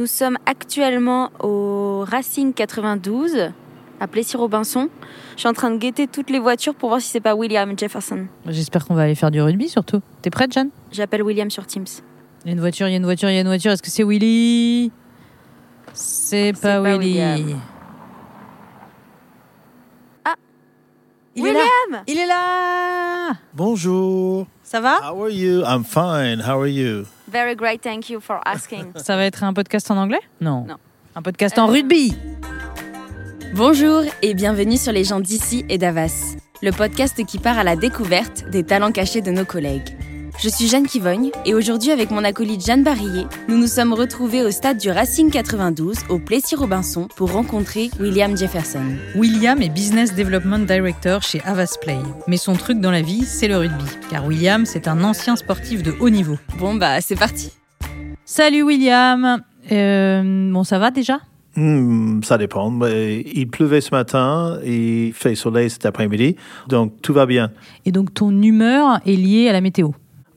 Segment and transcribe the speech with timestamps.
[0.00, 3.50] Nous sommes actuellement au Racing 92
[4.00, 4.88] à Plessis-Robinson.
[5.34, 7.78] Je suis en train de guetter toutes les voitures pour voir si c'est pas William
[7.78, 8.26] Jefferson.
[8.46, 10.00] J'espère qu'on va aller faire du rugby surtout.
[10.22, 10.70] T'es prête, Jeanne?
[10.90, 11.84] J'appelle William sur Teams.
[12.44, 13.72] Il y a une voiture, il y a une voiture, il y a une voiture.
[13.72, 14.90] Est-ce que c'est Willy?
[15.92, 17.20] C'est pas, pas Willy.
[17.20, 17.60] William.
[20.24, 20.34] Ah
[21.36, 24.46] Il est là William Il est là Bonjour.
[24.62, 24.96] Ça va?
[25.02, 25.62] How are you?
[25.62, 26.40] I'm fine.
[26.40, 27.04] How are you?
[27.30, 28.92] Very great, thank you for asking.
[28.96, 30.20] Ça va être un podcast en anglais?
[30.40, 30.64] Non.
[30.66, 30.76] Non.
[31.14, 32.14] Un podcast en Euh, rugby
[33.54, 37.74] Bonjour et bienvenue sur Les gens d'ici et d'Avas, le podcast qui part à la
[37.76, 39.88] découverte des talents cachés de nos collègues.
[40.42, 44.42] Je suis Jeanne Kivogne et aujourd'hui avec mon acolyte Jeanne Barillet, nous nous sommes retrouvés
[44.42, 48.84] au stade du Racing 92 au Plessis-Robinson pour rencontrer William Jefferson.
[49.16, 51.98] William est Business Development Director chez Avas Play.
[52.26, 53.84] Mais son truc dans la vie, c'est le rugby.
[54.10, 56.38] Car William, c'est un ancien sportif de haut niveau.
[56.58, 57.52] Bon bah c'est parti
[58.24, 61.18] Salut William Euh, Bon, ça va déjà?
[61.56, 62.70] Hmm, ça dépend.
[62.70, 66.36] mais il pleuvait ce matin, il fait soleil cet après-midi,
[66.68, 67.50] donc tout va bien.
[67.84, 69.90] Et donc ton humeur est liée à la météo?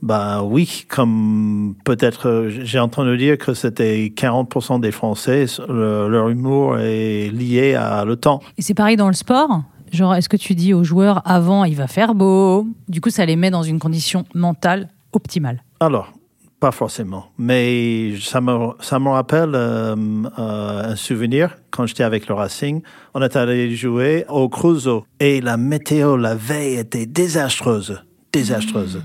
[0.04, 6.78] Bah oui, comme peut-être j'ai entendu dire que c'était 40% des Français, le- leur humour
[6.78, 8.42] est lié à le temps.
[8.58, 11.76] Et c'est pareil dans le sport Genre, est-ce que tu dis aux joueurs avant, il
[11.76, 12.66] va faire beau?
[12.90, 15.64] Du coup, ça les met dans une condition mentale optimale.
[15.80, 16.12] Alors,
[16.59, 19.96] pas forcément, mais ça me, ça me rappelle euh,
[20.40, 22.81] euh, un souvenir quand j'étais avec le Racing.
[23.14, 29.02] On est allé jouer au Cruzeau et la météo la veille était désastreuse, désastreuse.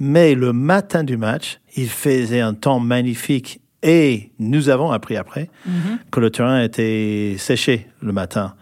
[0.00, 5.50] Mais le matin du match, il faisait un temps magnifique et nous avons appris après
[6.10, 8.54] que le terrain était séché le matin.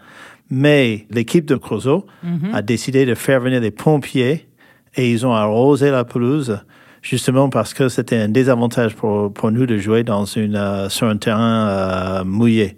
[0.49, 2.05] Mais l'équipe de Cruzeau
[2.53, 4.47] a décidé de faire venir des pompiers
[4.95, 6.59] et ils ont arrosé la pelouse
[7.01, 11.07] justement parce que c'était un désavantage pour, pour nous de jouer dans une, euh, sur
[11.07, 12.77] un terrain euh, mouillé.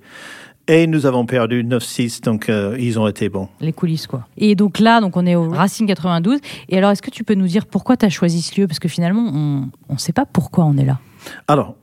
[0.71, 3.49] Et nous avons perdu 9-6, donc euh, ils ont été bons.
[3.59, 4.27] Les coulisses, quoi.
[4.37, 6.39] Et donc là, donc on est au Racing 92.
[6.69, 8.67] Et alors, est-ce que tu peux nous dire pourquoi tu as choisi ce lieu?
[8.67, 10.99] Parce que finalement, on ne sait pas pourquoi on est là.
[11.47, 11.73] Alors,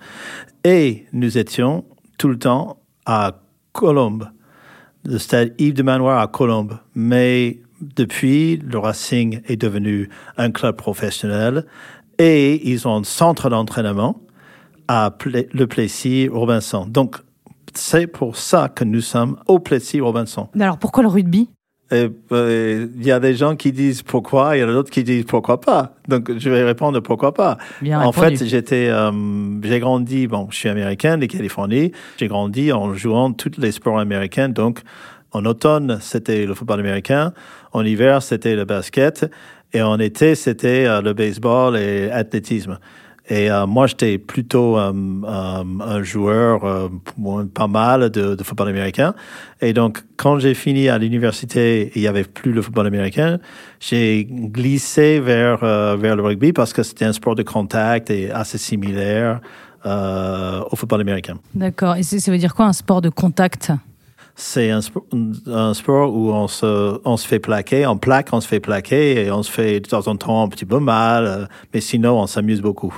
[0.62, 1.84] Et nous étions
[2.16, 2.76] tout le temps
[3.06, 3.41] à
[3.72, 4.28] Colombes,
[5.08, 6.78] le stade Yves de Manoir à Colombes.
[6.94, 11.64] Mais depuis, le Racing est devenu un club professionnel
[12.19, 14.20] et ils ont un centre d'entraînement
[14.86, 16.86] à le Plessis Robinson.
[16.86, 17.16] Donc,
[17.72, 20.48] c'est pour ça que nous sommes au Plessis Robinson.
[20.54, 21.48] Mais alors, pourquoi le rugby?
[21.91, 24.91] Et, euh, Il y a des gens qui disent pourquoi, il y en a d'autres
[24.91, 25.94] qui disent pourquoi pas.
[26.06, 27.59] Donc, je vais répondre pourquoi pas.
[27.81, 28.37] Bien en répondu.
[28.38, 29.10] fait, j'étais, euh,
[29.62, 33.98] j'ai grandi, bon, je suis américain de Californie, j'ai grandi en jouant tous les sports
[33.98, 34.48] américains.
[34.48, 34.81] Donc,
[35.32, 37.32] en automne, c'était le football américain,
[37.72, 39.31] en hiver, c'était le basket,
[39.72, 42.78] et en été, c'était euh, le baseball et l'athlétisme.
[43.28, 46.91] Et euh, moi, j'étais plutôt euh, euh, un joueur
[47.55, 49.15] pas mal de, de football américain.
[49.61, 53.39] Et donc, quand j'ai fini à l'université, il y avait plus le football américain.
[53.81, 58.59] J'ai glissé vers vers le rugby parce que c'était un sport de contact et assez
[58.59, 59.41] similaire
[59.84, 61.39] au football américain.
[61.55, 61.97] D'accord.
[61.97, 63.72] Et ça veut dire quoi un sport de contact?
[64.41, 65.04] C'est un, spo-
[65.49, 69.25] un sport où on se, on se fait plaquer, on plaque, on se fait plaquer
[69.25, 71.44] et on se fait de temps en temps un petit peu mal, euh,
[71.75, 72.94] mais sinon on s'amuse beaucoup.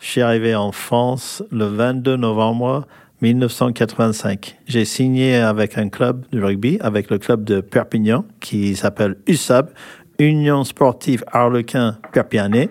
[0.00, 2.84] Je suis arrivé en France le 22 novembre
[3.22, 4.58] 1985.
[4.66, 9.70] J'ai signé avec un club de rugby, avec le club de Perpignan, qui s'appelle USAB,
[10.18, 12.70] Union Sportive Arlequin Perpignanais.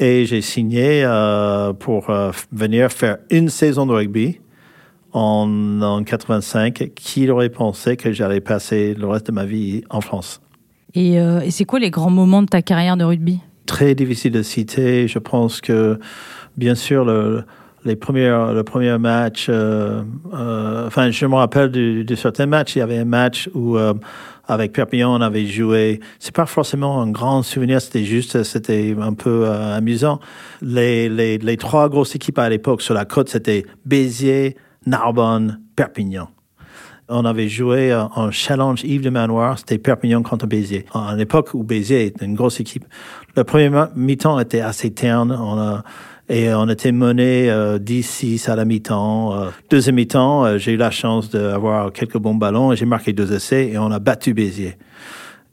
[0.00, 4.40] Et j'ai signé euh, pour euh, venir faire une saison de rugby
[5.12, 6.90] en, en 85.
[6.94, 10.40] Qui aurait pensé que j'allais passer le reste de ma vie en France?
[10.94, 13.40] Et, euh, et c'est quoi les grands moments de ta carrière de rugby?
[13.66, 15.08] Très difficile de citer.
[15.08, 15.98] Je pense que,
[16.56, 17.44] bien sûr, le,
[17.88, 20.02] les premiers, le premier match, euh,
[20.34, 22.76] euh, enfin, je me rappelle de, certains matchs.
[22.76, 23.94] Il y avait un match où, euh,
[24.46, 26.00] avec Perpignan, on avait joué.
[26.18, 30.20] C'est pas forcément un grand souvenir, c'était juste, c'était un peu amusant.
[30.60, 34.56] Les, trois grosses équipes à l'époque sur la côte, c'était Béziers,
[34.86, 36.28] Narbonne, Perpignan.
[37.10, 40.84] On avait joué en challenge Yves de Manoir, c'était Perpignan contre Béziers.
[40.92, 42.84] À l'époque où Béziers était une grosse équipe.
[43.34, 45.32] Le premier mi-temps était assez terne.
[46.28, 49.34] Et on était mené euh, 10-6 à la mi-temps.
[49.34, 53.12] Euh, deuxième mi-temps, euh, j'ai eu la chance d'avoir quelques bons ballons et j'ai marqué
[53.12, 54.76] deux essais et on a battu Béziers.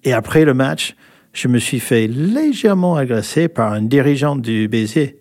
[0.04, 0.96] Et après le match,
[1.34, 5.20] je me suis fait légèrement agresser par un dirigeant du Béziers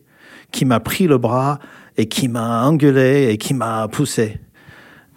[0.51, 1.59] qui m'a pris le bras
[1.97, 4.41] et qui m'a engueulé et qui m'a poussé.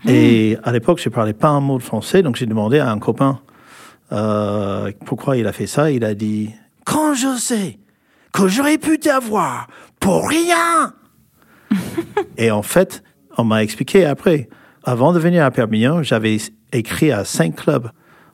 [0.08, 3.00] Et à l'époque, je parlais pas un mot de français, donc j'ai demandé à un
[3.00, 3.42] copain
[4.12, 5.92] euh, pourquoi il a fait ça.
[5.92, 6.52] Il a dit
[6.86, 7.80] Quand je sais
[8.32, 9.68] que j'aurais pu t'avoir
[10.00, 10.94] pour rien
[12.38, 13.04] Et en fait,
[13.38, 14.50] on m'a expliqué après.
[14.84, 16.38] Avant de venir à Perpignan, j'avais
[16.72, 17.90] écrit à cinq clubs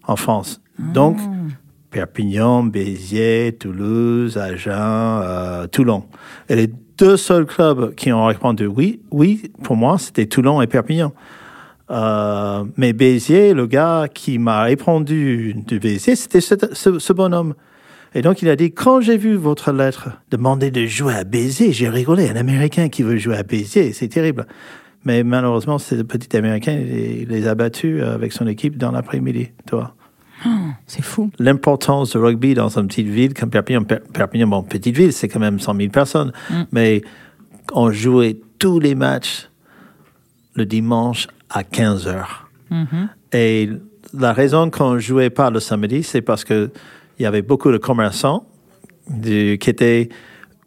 [0.05, 0.61] en France.
[0.93, 1.17] Donc,
[1.89, 4.71] Perpignan, Béziers, Toulouse, Agen,
[5.23, 6.05] euh, Toulon.
[6.49, 6.67] Et les
[6.97, 11.13] deux seuls clubs qui ont répondu oui, oui, pour moi, c'était Toulon et Perpignan.
[11.91, 17.53] Euh, mais Béziers, le gars qui m'a répondu de Béziers, c'était ce, ce- ce bonhomme.
[18.15, 21.71] Et donc, il a dit, quand j'ai vu votre lettre demander de jouer à Béziers,
[21.73, 22.29] j'ai rigolé.
[22.29, 24.45] Un Américain qui veut jouer à Béziers, c'est terrible.
[25.05, 29.95] Mais malheureusement, ce petit Américain, il les a battus avec son équipe dans l'après-midi, toi
[30.87, 31.29] C'est fou.
[31.39, 33.83] l'importance du rugby dans une petite ville comme Perpignan.
[33.83, 36.31] Per- Perpignan, bon, petite ville, c'est quand même 100 000 personnes.
[36.71, 37.01] Mais
[37.73, 39.49] on jouait tous les matchs
[40.55, 42.49] le dimanche à 15 heures.
[43.33, 43.69] Et
[44.13, 46.69] la raison qu'on jouait pas le samedi, c'est parce que
[47.23, 48.45] il y avait beaucoup de commerçants
[49.09, 50.09] du- qui étaient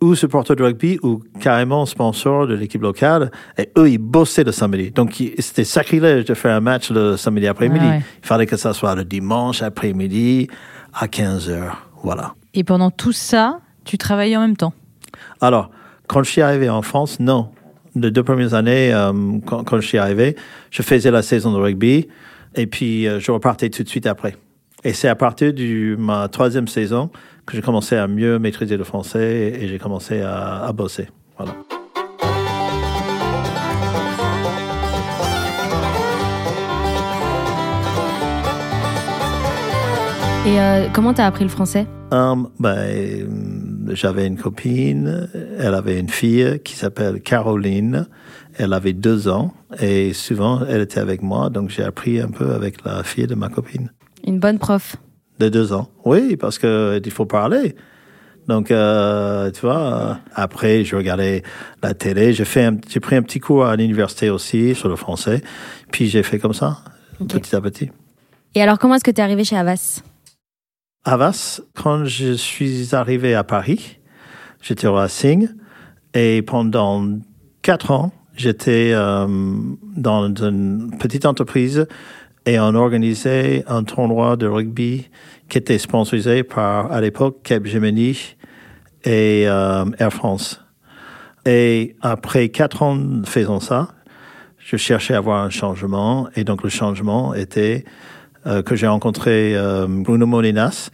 [0.00, 3.30] ou supporters de rugby ou carrément sponsors de l'équipe locale.
[3.58, 4.90] Et eux, ils bossaient le samedi.
[4.90, 7.84] Donc, c'était sacrilège de faire un match le samedi après-midi.
[7.86, 8.00] Ouais.
[8.22, 10.48] Il fallait que ça soit le dimanche après-midi
[10.94, 11.88] à 15 heures.
[12.02, 12.34] Voilà.
[12.54, 14.72] Et pendant tout ça, tu travaillais en même temps?
[15.42, 15.70] Alors,
[16.08, 17.50] quand je suis arrivé en France, non.
[17.94, 19.12] Les deux premières années, euh,
[19.46, 20.36] quand, quand je suis arrivé,
[20.70, 22.08] je faisais la saison de rugby
[22.54, 24.36] et puis euh, je repartais tout de suite après.
[24.84, 27.10] Et c'est à partir de ma troisième saison
[27.44, 31.08] que j'ai commencé à mieux maîtriser le français et, et j'ai commencé à, à bosser.
[31.36, 31.54] Voilà.
[40.46, 41.86] Et euh, comment t'as appris le français?
[42.12, 43.26] Um, ben,
[43.88, 45.28] j'avais une copine,
[45.58, 48.06] elle avait une fille qui s'appelle Caroline.
[48.56, 52.52] Elle avait deux ans et souvent elle était avec moi, donc j'ai appris un peu
[52.52, 53.90] avec la fille de ma copine
[54.26, 54.96] Une bonne prof.
[55.38, 55.88] de deux ans.
[56.04, 57.76] Oui, parce que il faut parler.
[58.48, 61.42] Donc, euh, tu vois, euh, après, je regardais
[61.82, 62.32] la télé.
[62.32, 65.42] J'ai fait, j'ai pris un petit cours à l'université aussi sur le français.
[65.90, 66.78] Puis j'ai fait comme ça,
[67.28, 67.90] petit à petit.
[68.54, 70.02] Et alors, comment est-ce que t'es arrivé chez Havas?
[71.04, 73.98] Havas, quand je suis arrivé à Paris,
[74.62, 75.48] j'étais au Racing
[76.14, 77.04] et pendant
[77.62, 79.26] quatre ans, j'étais euh,
[79.96, 81.86] dans une petite entreprise
[82.46, 85.08] et on organisait un tournoi de rugby
[85.48, 88.36] qui était sponsorisé par, à l'époque, Capgemini
[89.04, 90.64] et euh, Air France.
[91.44, 93.88] Et après quatre ans faisant ça,
[94.58, 97.84] je cherchais à avoir un changement et donc le changement était
[98.46, 100.90] euh, que j'ai rencontré euh, Bruno Molinas,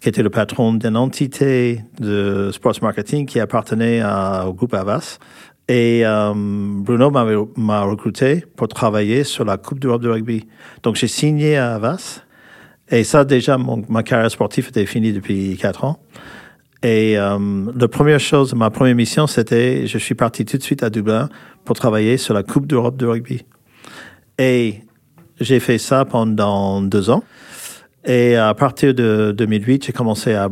[0.00, 5.18] qui était le patron d'une entité de sports marketing qui appartenait à- au groupe Avas.
[5.68, 10.46] Et euh, Bruno m'a recruté pour travailler sur la Coupe d'Europe de rugby.
[10.82, 12.22] Donc j'ai signé à Avas.
[12.88, 15.98] Et ça, déjà, mon- ma carrière sportive était finie depuis quatre ans.
[16.84, 17.38] Et euh,
[17.76, 21.28] la première chose, ma première mission, c'était, je suis parti tout de suite à Dublin
[21.64, 23.44] pour travailler sur la Coupe d'Europe de rugby.
[24.38, 24.82] Et
[25.40, 27.24] j'ai fait ça pendant deux ans.
[28.06, 30.48] Et à partir de 2008, j'ai commencé à,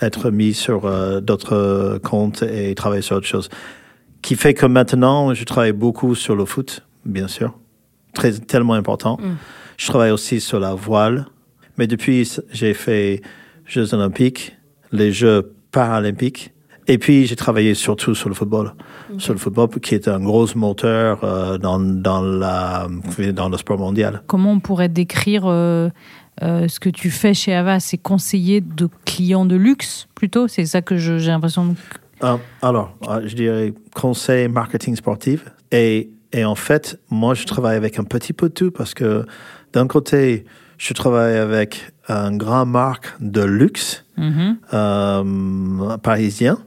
[0.00, 3.48] être mis sur euh, d'autres comptes et travailler sur autre chose.
[4.20, 7.56] Qui fait que maintenant, je travaille beaucoup sur le foot, bien sûr.
[8.14, 9.18] Très, tellement important.
[9.76, 11.26] Je travaille aussi sur la voile.
[11.76, 13.22] Mais depuis, j'ai fait
[13.64, 14.56] Jeux olympiques,
[14.90, 16.52] les Jeux paralympiques.
[16.90, 18.72] Et puis, j'ai travaillé surtout sur le football.
[19.18, 22.88] Sur le football, qui est un gros moteur euh, dans, dans, la,
[23.34, 24.22] dans le sport mondial.
[24.26, 25.90] Comment on pourrait décrire euh,
[26.42, 30.48] euh, ce que tu fais chez Ava C'est conseiller de clients de luxe, plutôt?
[30.48, 31.66] C'est ça que j'ai l'impression.
[31.66, 35.44] de- alors, je dirais conseil marketing sportif.
[35.70, 39.24] Et, et en fait, moi, je travaille avec un petit peu de tout parce que
[39.74, 40.44] d'un côté,
[40.78, 44.56] je travaille avec un grand marque de luxe Mhm.
[44.72, 46.58] euh, parisien.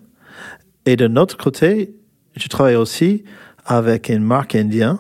[0.86, 1.96] Et de notre côté,
[2.36, 3.24] je travaille aussi
[3.66, 4.98] avec une marque indienne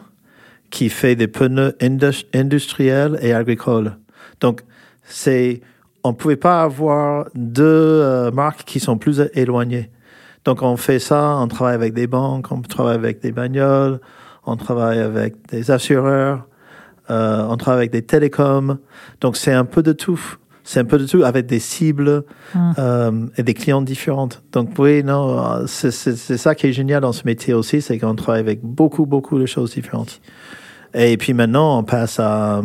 [0.70, 3.98] qui fait des pneus indus- industriels et agricoles.
[4.40, 4.62] Donc,
[5.04, 5.62] c'est,
[6.04, 9.90] on pouvait pas avoir deux euh, marques qui sont plus éloignées.
[10.46, 14.00] Donc, on fait ça, on travaille avec des banques, on travaille avec des bagnoles,
[14.46, 16.48] on travaille avec des assureurs,
[17.10, 18.78] euh, on travaille avec des télécoms.
[19.20, 20.38] Donc, c'est un peu de tout.
[20.64, 22.24] C'est un peu de tout avec des cibles
[22.56, 24.30] euh, et des clients différents.
[24.52, 28.42] Donc, oui, non, c'est ça qui est génial dans ce métier aussi, c'est qu'on travaille
[28.42, 30.22] avec beaucoup, beaucoup de choses différentes.
[30.94, 32.62] Et puis maintenant, on passe à,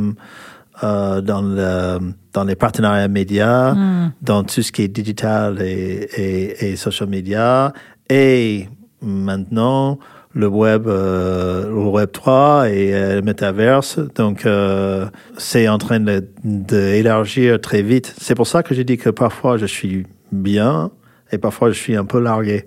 [0.84, 1.98] euh, dans, le,
[2.32, 3.74] dans les partenariats médias,
[4.20, 7.72] dans tout ce qui est digital et, et, et social media.
[8.10, 8.68] Et
[9.00, 9.98] maintenant
[10.36, 13.98] le web, euh, le web 3 et euh, le métaverse.
[14.14, 15.06] Donc, euh,
[15.38, 15.98] c'est en train
[16.44, 18.14] d'élargir très vite.
[18.20, 20.90] C'est pour ça que j'ai dit que parfois je suis bien
[21.36, 22.64] et parfois, je suis un peu largué.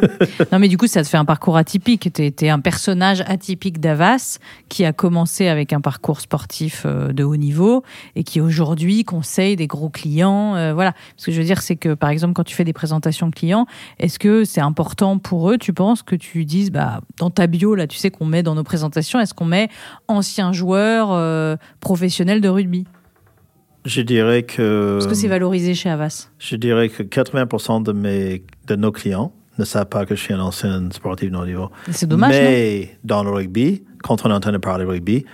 [0.52, 2.12] non, mais du coup, ça te fait un parcours atypique.
[2.12, 7.22] Tu es, un personnage atypique d'Avas qui a commencé avec un parcours sportif euh, de
[7.22, 7.84] haut niveau
[8.16, 10.56] et qui aujourd'hui conseille des gros clients.
[10.56, 10.94] Euh, voilà.
[11.16, 13.66] Ce que je veux dire, c'est que par exemple, quand tu fais des présentations clients,
[14.00, 17.76] est-ce que c'est important pour eux, tu penses, que tu dises, bah, dans ta bio,
[17.76, 19.68] là, tu sais qu'on met dans nos présentations, est-ce qu'on met
[20.08, 22.84] ancien joueur euh, professionnel de rugby?
[23.84, 24.98] Je dirais que.
[24.98, 29.32] Est-ce que c'est valorisé chez Avas Je dirais que 80% de, mes, de nos clients
[29.58, 31.70] ne savent pas que je suis un ancien sportif de haut niveau.
[31.90, 32.30] C'est dommage.
[32.30, 35.24] Mais dans le rugby, quand on entend parler de rugby,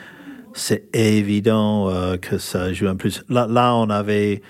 [0.54, 3.22] c'est évident euh, que ça joue un plus.
[3.28, 4.40] Là, là on avait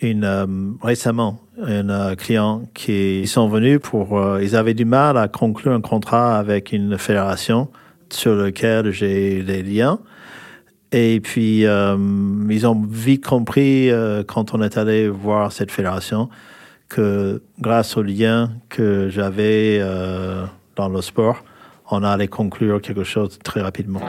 [0.00, 0.46] une, euh,
[0.80, 4.38] récemment un euh, client qui sont venus pour.
[4.40, 7.68] ils avaient du mal à conclure un contrat avec une fédération
[8.10, 9.98] sur lequel j'ai des liens.
[10.90, 11.96] Et puis, euh,
[12.48, 16.30] ils ont vite compris, euh, quand on est allé voir cette fédération,
[16.88, 21.44] que grâce au lien que j'avais euh, dans le sport,
[21.90, 24.00] on allait conclure quelque chose très rapidement.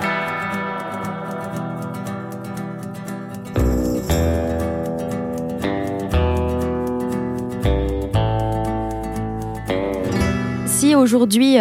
[10.65, 11.57] Si aujourd'hui,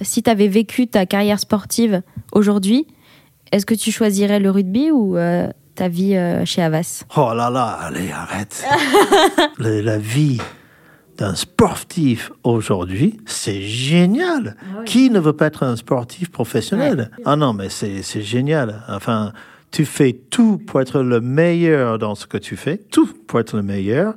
[0.00, 2.02] si tu avais vécu ta carrière sportive
[2.32, 2.86] aujourd'hui,
[3.52, 7.04] est-ce que tu choisirais le rugby ou euh, ta vie euh, chez Havas?
[7.16, 8.64] Oh là là, allez, arrête.
[9.58, 10.40] la, vie
[11.18, 14.56] d'un sportif aujourd'hui, c'est génial.
[14.62, 17.10] Ah Qui ne veut pas être un sportif professionnel?
[17.26, 18.82] Ah non, mais c'est génial.
[18.88, 19.32] Enfin,
[19.70, 23.54] tu fais tout pour être le meilleur dans ce que tu fais, tout pour être
[23.54, 24.14] le meilleur.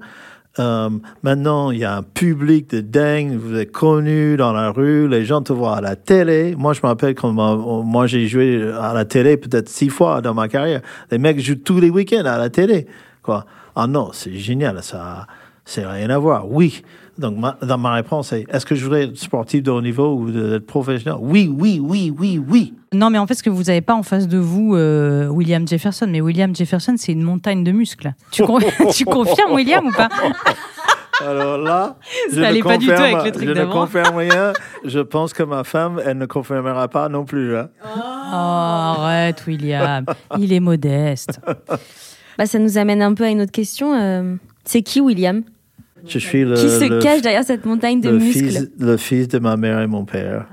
[0.57, 0.89] Euh,
[1.24, 3.38] maintenant, il y a un public de dingue.
[3.38, 5.07] Vous êtes connu dans la rue.
[5.07, 6.55] Les gens te voient à la télé.
[6.57, 10.33] Moi, je me rappelle quand moi, j'ai joué à la télé peut-être six fois dans
[10.33, 10.81] ma carrière.
[11.12, 12.88] Les mecs jouent tous les week-ends à la télé.
[13.21, 13.45] Quoi.
[13.75, 14.81] Ah non, c'est génial.
[14.81, 15.27] Ça,
[15.65, 16.50] c'est rien à voir.
[16.50, 16.84] Oui.
[17.17, 20.29] Donc, dans ma réponse, c'est est-ce que je voudrais être sportif de haut niveau ou
[20.29, 21.17] être professionnel?
[21.22, 22.74] Oui, oui, oui, oui, oui.
[22.93, 25.67] Non, mais en fait, ce que vous n'avez pas en face de vous, euh, William
[25.67, 28.13] Jefferson, mais William Jefferson, c'est une montagne de muscles.
[28.31, 28.43] Tu,
[28.93, 30.10] tu confirmes, William, ou pas?
[31.22, 31.95] Alors là,
[32.29, 34.51] ça n'allait pas du tout avec le truc Je ne confirme rien.
[34.84, 37.55] Je pense que ma femme, elle ne confirmera pas non plus.
[37.55, 37.69] Hein.
[37.86, 40.05] Oh, arrête, William.
[40.38, 41.39] Il est modeste.
[42.38, 43.95] Bah, ça nous amène un peu à une autre question.
[43.95, 45.43] Euh, c'est qui William?
[46.07, 49.39] Je suis le, Qui se cache derrière cette montagne de muscles fils, Le fils de
[49.39, 50.47] ma mère et mon père.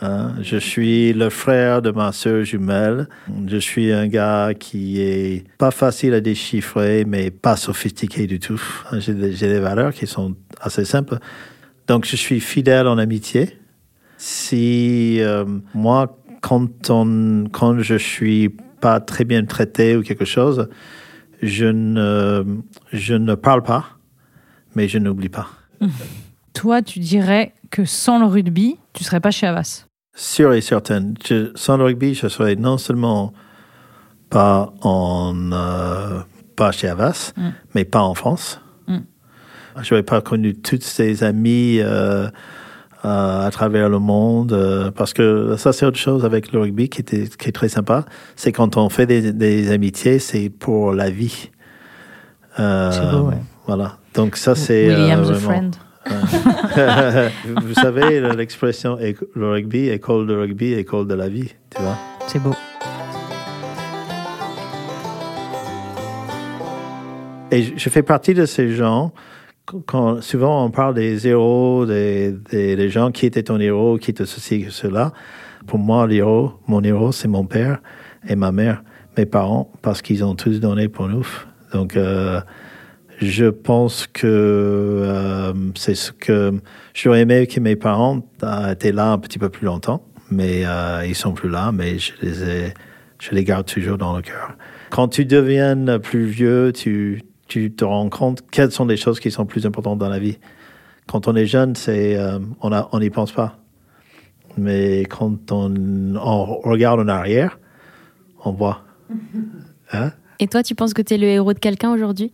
[0.00, 0.34] Hein?
[0.42, 3.08] Je suis le frère de ma sœur jumelle.
[3.46, 8.60] Je suis un gars qui est pas facile à déchiffrer, mais pas sophistiqué du tout.
[8.92, 11.18] J'ai des, valeurs qui sont assez simples.
[11.86, 13.58] Donc, je suis fidèle en amitié.
[14.18, 18.50] Si euh, moi, quand, on, quand je suis
[18.80, 20.68] pas très bien traité ou quelque chose,
[21.42, 22.44] je ne,
[22.92, 23.97] je ne parle pas
[24.78, 25.48] mais je n'oublie pas.
[26.54, 31.14] Toi, tu dirais que sans le rugby, tu serais pas chez Havas Sûr et certain.
[31.56, 33.32] sans le rugby, je serais non seulement
[34.30, 36.20] pas, en, euh,
[36.54, 37.48] pas chez Havas, mm.
[37.74, 38.60] mais pas en France.
[38.86, 38.98] Mm.
[39.82, 42.28] Je n'aurais pas connu toutes ces amis euh,
[43.04, 47.00] euh, à travers le monde, parce que ça, c'est autre chose avec le rugby qui,
[47.00, 48.04] était, qui est très sympa.
[48.36, 51.50] C'est quand on fait des, des amitiés, c'est pour la vie.
[52.56, 53.38] c'est beau, ouais.
[53.68, 53.98] Voilà.
[54.14, 54.88] Donc ça, c'est...
[54.88, 55.76] William the Friend.
[57.62, 58.98] Vous savez, l'expression
[59.34, 61.98] le rugby, école de rugby, école de la vie, tu vois.
[62.26, 62.54] C'est beau.
[67.50, 69.12] Et je fais partie de ces gens,
[69.84, 74.24] quand souvent on parle des héros, des, des, gens qui étaient ton héros, qui te
[74.24, 75.12] ceci, que cela.
[75.66, 77.80] Pour moi, l'héros, mon héros, c'est mon père
[78.26, 78.82] et ma mère,
[79.18, 81.26] mes parents, parce qu'ils ont tous donné pour nous.
[81.74, 82.40] Donc, euh,
[83.20, 86.60] je pense que euh, c'est ce que
[86.94, 88.22] j'aurais aimé que mes parents
[88.70, 92.12] étaient là un petit peu plus longtemps, mais euh, ils sont plus là, mais je
[92.22, 92.74] les ai,
[93.18, 94.56] je les garde toujours dans le cœur.
[94.90, 99.30] Quand tu deviens plus vieux, tu, tu te rends compte quelles sont les choses qui
[99.30, 100.38] sont plus importantes dans la vie.
[101.08, 103.58] Quand on est jeune, c'est euh, on a, on n'y pense pas.
[104.56, 107.58] Mais quand on, on regarde en arrière,
[108.44, 108.84] on voit.
[109.90, 110.12] Hein?
[110.38, 112.30] Et toi, tu penses que tu es le héros de quelqu'un aujourd'hui?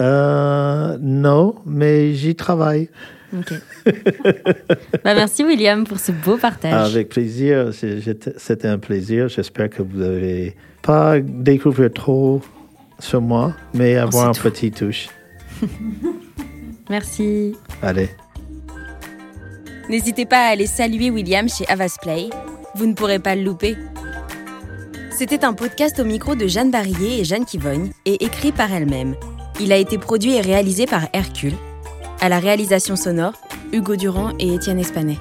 [0.00, 2.88] Euh, non, mais j'y travaille.
[3.32, 6.94] bah, merci William pour ce beau partage.
[6.94, 7.70] Avec plaisir,
[8.36, 9.28] c'était un plaisir.
[9.28, 12.40] J'espère que vous n'avez pas découvert trop
[12.98, 15.08] sur moi, mais avoir un petit touche.
[16.90, 17.54] merci.
[17.82, 18.10] Allez.
[19.88, 22.30] N'hésitez pas à aller saluer William chez Avas Play.
[22.74, 23.76] Vous ne pourrez pas le louper.
[25.10, 29.14] C'était un podcast au micro de Jeanne Barillet et Jeanne Kivogne et écrit par elle-même.
[29.58, 31.54] Il a été produit et réalisé par Hercule.
[32.20, 33.32] À la réalisation sonore,
[33.72, 35.16] Hugo Durand et Étienne Espanet.